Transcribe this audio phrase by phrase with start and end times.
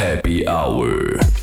[0.00, 1.39] Happy Hour。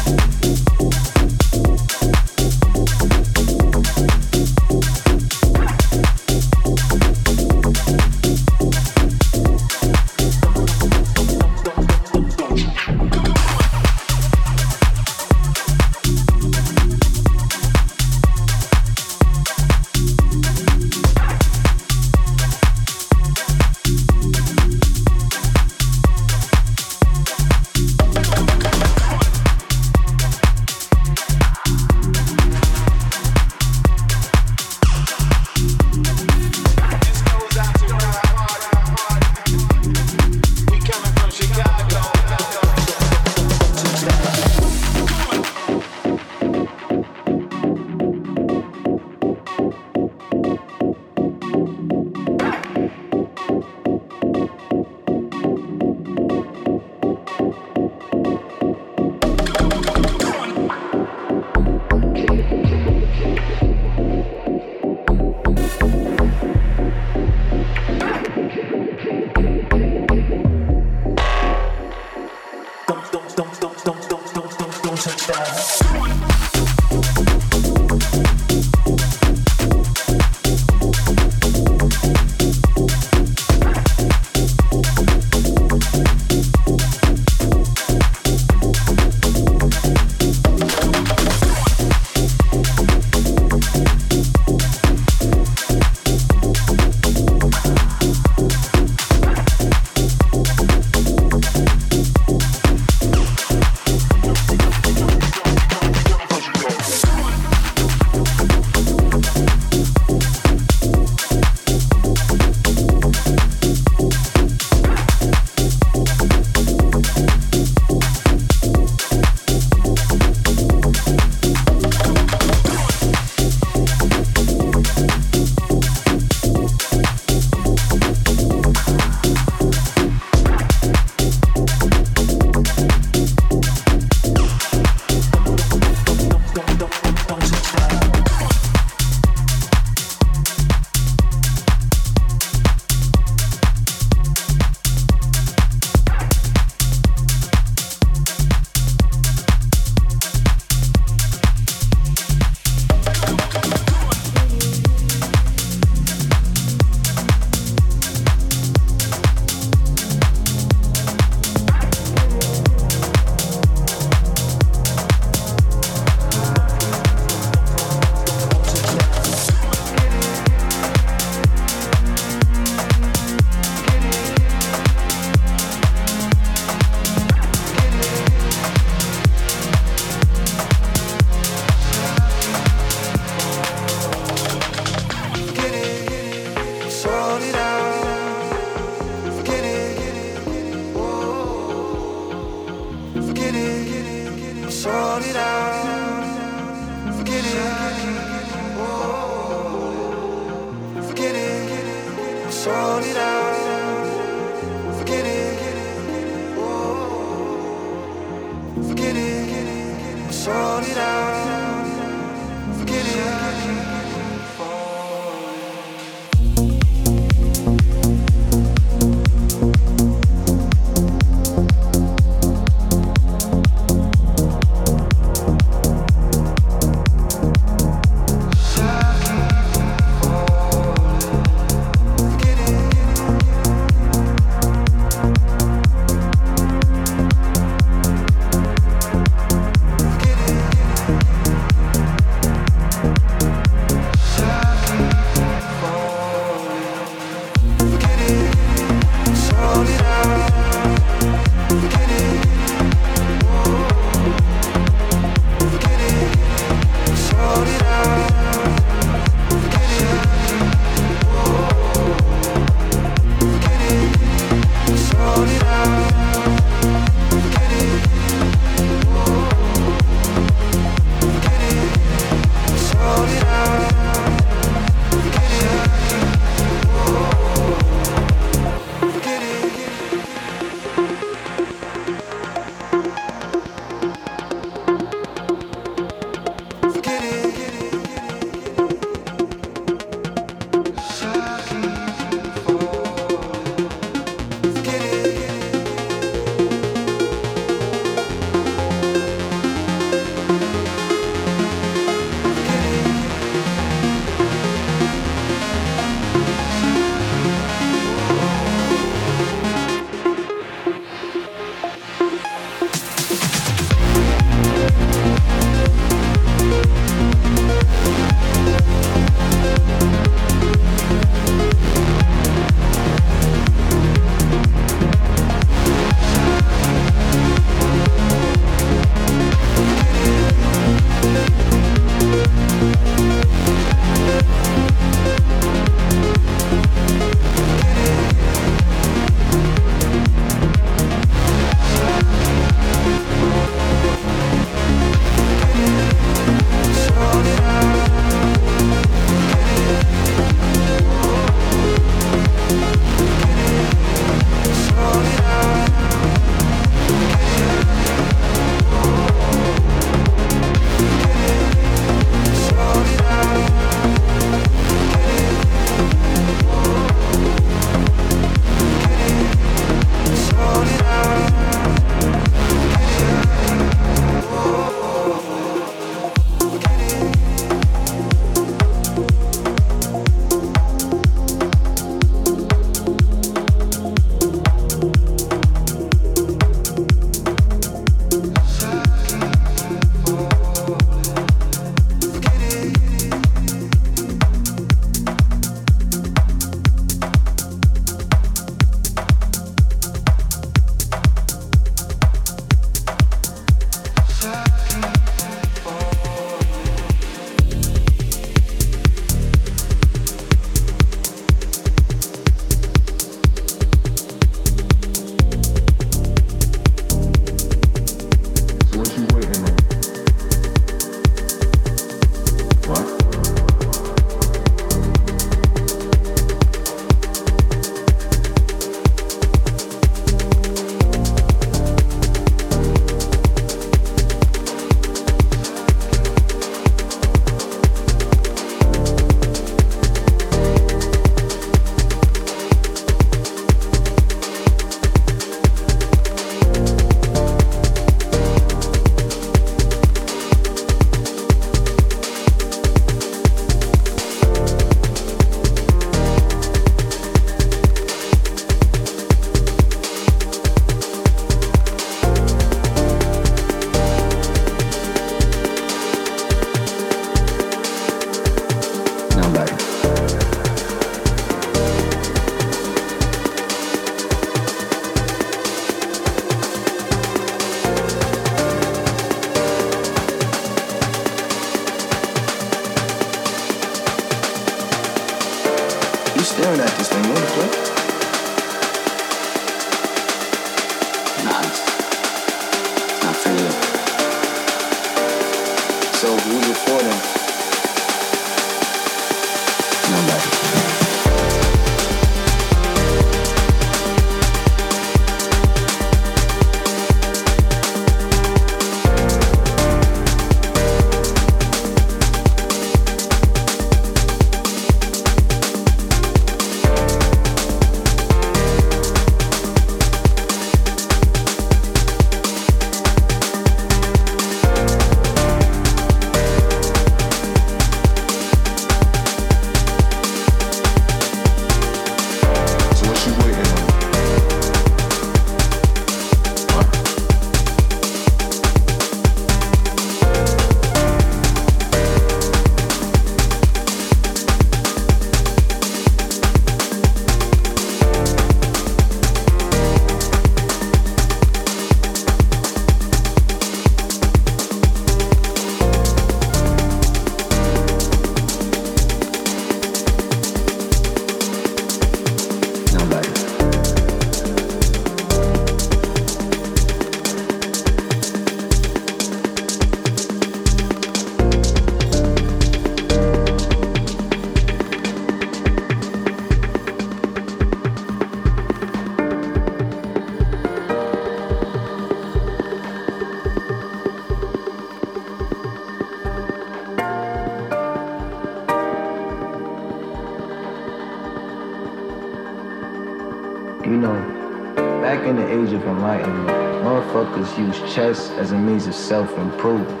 [597.96, 600.00] Chess as a means of self-improvement.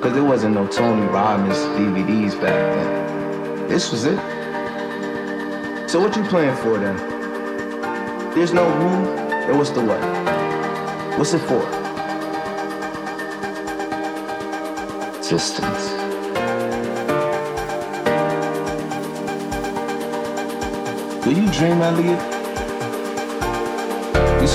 [0.00, 3.68] Cause there wasn't no Tony Robbins DVDs back then.
[3.68, 4.16] This was it.
[5.90, 6.96] So what you playing for then?
[8.34, 10.00] There's no who, or what's the what?
[11.18, 11.60] What's it for?
[15.18, 15.84] Existence.
[21.24, 22.35] Do you dream, Elliot?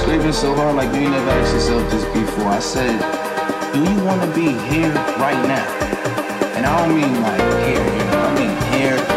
[0.02, 2.48] Scraping so hard like you never asked yourself this before.
[2.48, 2.98] I said,
[3.72, 4.92] do you want to be here
[5.22, 5.66] right now?
[6.58, 9.11] And I don't mean like here, you know, I mean here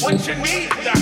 [0.00, 0.97] what you need